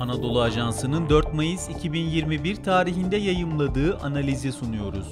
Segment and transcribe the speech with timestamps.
[0.00, 5.06] Anadolu Ajansı'nın 4 Mayıs 2021 tarihinde yayımladığı analizi sunuyoruz.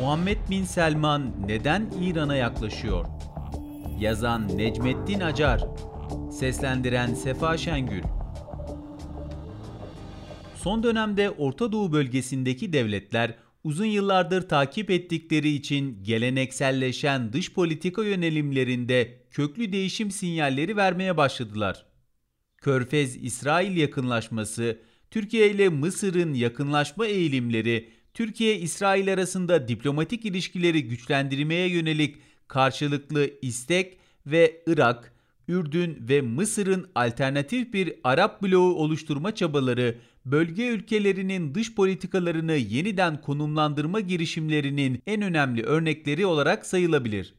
[0.00, 3.06] Muhammed Bin Selman neden İran'a yaklaşıyor?
[3.98, 5.64] Yazan Necmettin Acar
[6.32, 8.02] Seslendiren Sefa Şengül
[10.56, 19.18] Son dönemde Orta Doğu bölgesindeki devletler uzun yıllardır takip ettikleri için gelenekselleşen dış politika yönelimlerinde
[19.30, 21.91] köklü değişim sinyalleri vermeye başladılar.
[22.62, 24.78] Körfez-İsrail yakınlaşması,
[25.10, 32.16] Türkiye ile Mısır'ın yakınlaşma eğilimleri, Türkiye-İsrail arasında diplomatik ilişkileri güçlendirmeye yönelik
[32.48, 35.12] karşılıklı istek ve Irak,
[35.48, 44.00] Ürdün ve Mısır'ın alternatif bir Arap bloğu oluşturma çabaları, bölge ülkelerinin dış politikalarını yeniden konumlandırma
[44.00, 47.34] girişimlerinin en önemli örnekleri olarak sayılabilir.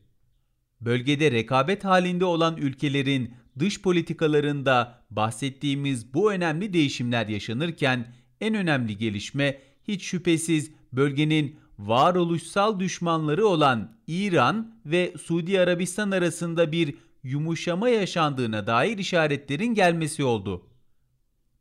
[0.81, 9.61] Bölgede rekabet halinde olan ülkelerin dış politikalarında bahsettiğimiz bu önemli değişimler yaşanırken en önemli gelişme
[9.87, 18.97] hiç şüphesiz bölgenin varoluşsal düşmanları olan İran ve Suudi Arabistan arasında bir yumuşama yaşandığına dair
[18.97, 20.67] işaretlerin gelmesi oldu.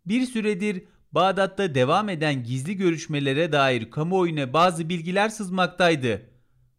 [0.07, 0.83] Bir süredir
[1.13, 6.23] Bağdat'ta devam eden gizli görüşmelere dair kamuoyuna bazı bilgiler sızmaktaydı.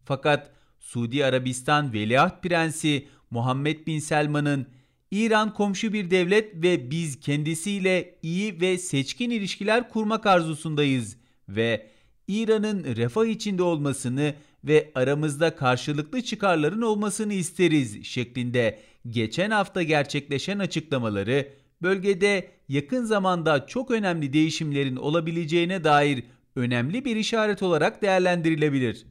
[0.04, 4.66] Fakat Suudi Arabistan Veliaht Prensi Muhammed Bin Selman'ın
[5.10, 11.16] İran komşu bir devlet ve biz kendisiyle iyi ve seçkin ilişkiler kurmak arzusundayız
[11.48, 11.86] ve
[12.28, 18.78] İran'ın refah içinde olmasını ve aramızda karşılıklı çıkarların olmasını isteriz şeklinde
[19.10, 21.48] geçen hafta gerçekleşen açıklamaları
[21.82, 26.24] bölgede yakın zamanda çok önemli değişimlerin olabileceğine dair
[26.56, 29.06] önemli bir işaret olarak değerlendirilebilir.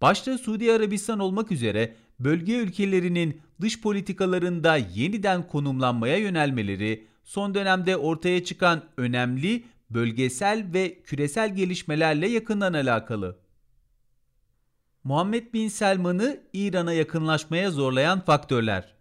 [0.00, 8.44] Başta Suudi Arabistan olmak üzere bölge ülkelerinin dış politikalarında yeniden konumlanmaya yönelmeleri son dönemde ortaya
[8.44, 13.38] çıkan önemli bölgesel ve küresel gelişmelerle yakından alakalı.
[15.04, 18.96] Muhammed Bin Selman'ı İran'a yakınlaşmaya zorlayan faktörler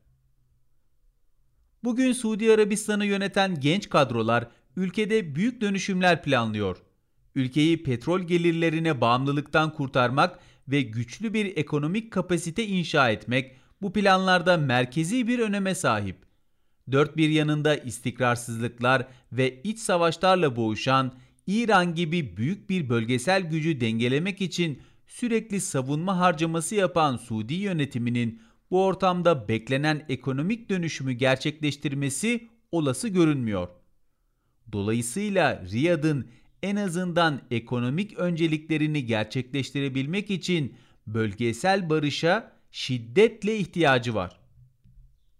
[1.83, 6.77] Bugün Suudi Arabistan'ı yöneten genç kadrolar ülkede büyük dönüşümler planlıyor.
[7.35, 15.27] Ülkeyi petrol gelirlerine bağımlılıktan kurtarmak ve güçlü bir ekonomik kapasite inşa etmek bu planlarda merkezi
[15.27, 16.17] bir öneme sahip.
[16.91, 21.13] Dört bir yanında istikrarsızlıklar ve iç savaşlarla boğuşan
[21.47, 28.85] İran gibi büyük bir bölgesel gücü dengelemek için sürekli savunma harcaması yapan Suudi yönetiminin bu
[28.85, 33.67] ortamda beklenen ekonomik dönüşümü gerçekleştirmesi olası görünmüyor.
[34.71, 36.27] Dolayısıyla Riyad'ın
[36.65, 40.75] en azından ekonomik önceliklerini gerçekleştirebilmek için
[41.07, 44.39] bölgesel barışa şiddetle ihtiyacı var.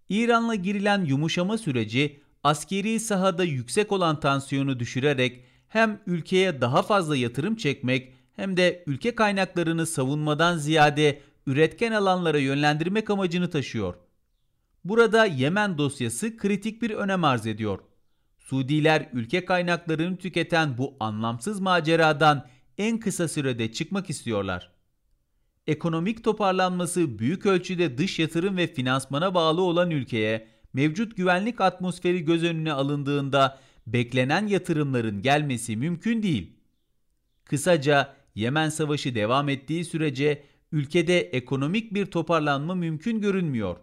[0.08, 7.56] İran'la girilen yumuşama süreci askeri sahada yüksek olan tansiyonu düşürerek hem ülkeye daha fazla yatırım
[7.56, 13.94] çekmek hem de ülke kaynaklarını savunmadan ziyade üretken alanlara yönlendirmek amacını taşıyor.
[14.84, 17.78] Burada Yemen dosyası kritik bir önem arz ediyor.
[18.46, 22.46] Suudiler ülke kaynaklarını tüketen bu anlamsız maceradan
[22.78, 24.72] en kısa sürede çıkmak istiyorlar.
[25.66, 32.44] Ekonomik toparlanması büyük ölçüde dış yatırım ve finansmana bağlı olan ülkeye mevcut güvenlik atmosferi göz
[32.44, 36.52] önüne alındığında beklenen yatırımların gelmesi mümkün değil.
[37.44, 40.42] Kısaca Yemen Savaşı devam ettiği sürece
[40.72, 43.76] ülkede ekonomik bir toparlanma mümkün görünmüyor.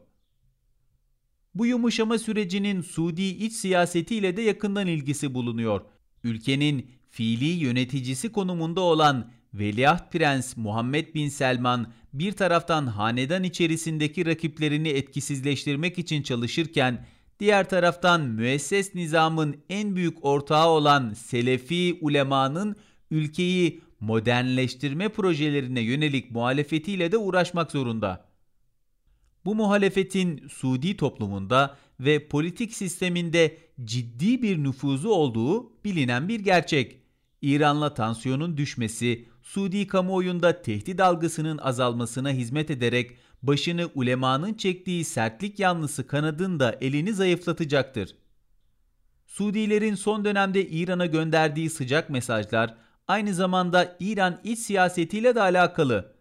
[1.56, 5.82] Bu yumuşama sürecinin Suudi iç siyasetiyle de yakından ilgisi bulunuyor.
[6.24, 14.90] Ülkenin fiili yöneticisi konumunda olan Veliaht Prens Muhammed Bin Selman bir taraftan hanedan içerisindeki rakiplerini
[14.90, 17.06] etkisizleştirmek için çalışırken
[17.40, 22.76] diğer taraftan müesses nizamın en büyük ortağı olan Selefi ulemanın
[23.12, 28.33] ülkeyi modernleştirme projelerine yönelik muhalefetiyle de uğraşmak zorunda.
[29.46, 37.00] Bu muhalefetin Suudi toplumunda ve politik sisteminde ciddi bir nüfuzu olduğu bilinen bir gerçek.
[37.42, 43.12] İran'la tansiyonun düşmesi, Suudi kamuoyunda tehdit algısının azalmasına hizmet ederek
[43.42, 48.16] başını ulemanın çektiği sertlik yanlısı kanadın da elini zayıflatacaktır.
[49.28, 52.76] Suudilerin son dönemde İran'a gönderdiği sıcak mesajlar
[53.08, 56.13] aynı zamanda İran iç siyasetiyle de alakalı.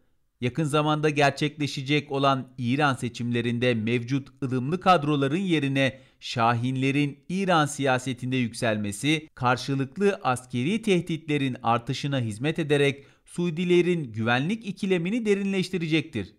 [0.42, 10.20] Yakın zamanda gerçekleşecek olan İran seçimlerinde mevcut ılımlı kadroların yerine Şahinlerin İran siyasetinde yükselmesi, karşılıklı
[10.22, 16.34] askeri tehditlerin artışına hizmet ederek Suudilerin güvenlik ikilemini derinleştirecektir.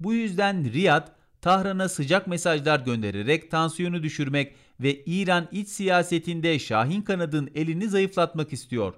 [0.00, 1.08] Bu yüzden Riyad
[1.40, 8.94] Tahran'a sıcak mesajlar göndererek tansiyonu düşürmek ve İran iç siyasetinde Şahin kanadın elini zayıflatmak istiyor.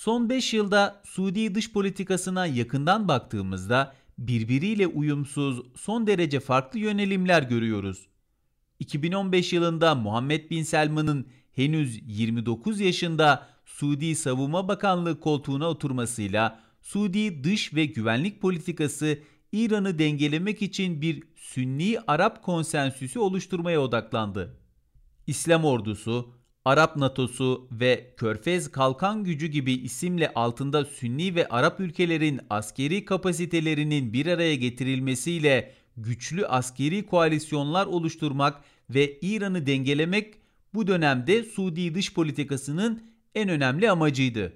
[0.00, 8.06] Son 5 yılda Suudi dış politikasına yakından baktığımızda birbiriyle uyumsuz, son derece farklı yönelimler görüyoruz.
[8.78, 17.74] 2015 yılında Muhammed Bin Selman'ın henüz 29 yaşında Suudi Savunma Bakanlığı koltuğuna oturmasıyla Suudi dış
[17.74, 19.18] ve güvenlik politikası
[19.52, 24.56] İran'ı dengelemek için bir Sünni Arap konsensüsü oluşturmaya odaklandı.
[25.26, 32.40] İslam ordusu, Arap NATO'su ve Körfez Kalkan Gücü gibi isimle altında Sünni ve Arap ülkelerin
[32.50, 40.34] askeri kapasitelerinin bir araya getirilmesiyle güçlü askeri koalisyonlar oluşturmak ve İran'ı dengelemek
[40.74, 43.02] bu dönemde Suudi dış politikasının
[43.34, 44.52] en önemli amacıydı.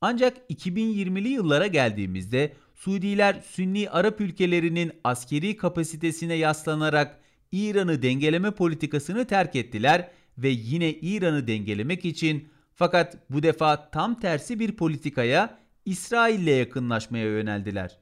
[0.00, 7.20] Ancak 2020'li yıllara geldiğimizde Suudiler Sünni Arap ülkelerinin askeri kapasitesine yaslanarak
[7.52, 14.58] İran'ı dengeleme politikasını terk ettiler ve yine İran'ı dengelemek için fakat bu defa tam tersi
[14.58, 17.98] bir politikaya İsrail'le yakınlaşmaya yöneldiler.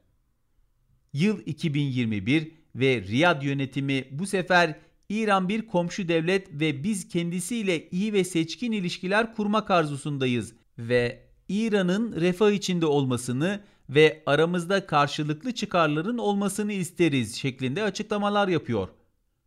[1.13, 4.79] Yıl 2021 ve Riyad yönetimi bu sefer
[5.09, 12.21] İran bir komşu devlet ve biz kendisiyle iyi ve seçkin ilişkiler kurmak arzusundayız ve İran'ın
[12.21, 18.89] refah içinde olmasını ve aramızda karşılıklı çıkarların olmasını isteriz şeklinde açıklamalar yapıyor.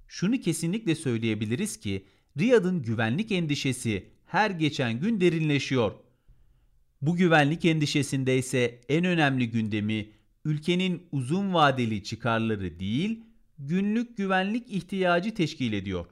[0.08, 2.06] Şunu kesinlikle söyleyebiliriz ki
[2.40, 5.92] Riyad'ın güvenlik endişesi her geçen gün derinleşiyor.
[7.02, 10.12] Bu güvenlik endişesinde ise en önemli gündemi
[10.46, 13.24] ülkenin uzun vadeli çıkarları değil,
[13.60, 16.06] günlük güvenlik ihtiyacı teşkil ediyor.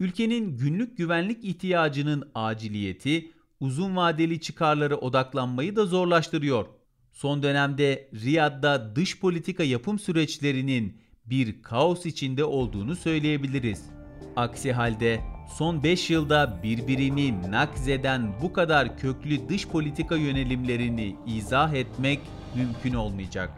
[0.00, 6.66] Ülkenin günlük güvenlik ihtiyacının aciliyeti uzun vadeli çıkarlara odaklanmayı da zorlaştırıyor.
[7.12, 13.97] Son dönemde Riyad'da dış politika yapım süreçlerinin bir kaos içinde olduğunu söyleyebiliriz.
[14.38, 15.20] Aksi halde
[15.54, 22.20] son 5 yılda birbirini nakzeden bu kadar köklü dış politika yönelimlerini izah etmek
[22.54, 23.50] mümkün olmayacak.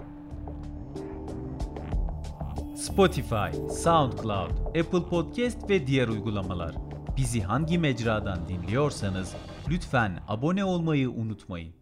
[2.77, 6.75] Spotify, SoundCloud, Apple Podcast ve diğer uygulamalar.
[7.17, 9.35] Bizi hangi mecradan dinliyorsanız
[9.69, 11.80] lütfen abone olmayı unutmayın.